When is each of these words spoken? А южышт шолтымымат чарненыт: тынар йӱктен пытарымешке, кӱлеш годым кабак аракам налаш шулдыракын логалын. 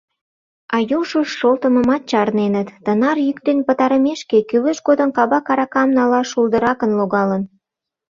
А 0.75 0.77
южышт 0.97 1.33
шолтымымат 1.39 2.03
чарненыт: 2.09 2.67
тынар 2.85 3.17
йӱктен 3.25 3.59
пытарымешке, 3.67 4.37
кӱлеш 4.49 4.77
годым 4.87 5.09
кабак 5.17 5.45
аракам 5.51 5.89
налаш 5.97 6.27
шулдыракын 6.31 6.91
логалын. 6.99 7.43